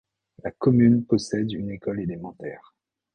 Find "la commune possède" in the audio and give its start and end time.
0.43-1.51